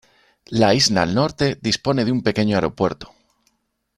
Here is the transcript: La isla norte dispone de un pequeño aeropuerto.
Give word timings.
La 0.49 0.73
isla 0.73 1.05
norte 1.05 1.59
dispone 1.61 2.03
de 2.05 2.11
un 2.11 2.23
pequeño 2.23 2.55
aeropuerto. 2.55 3.13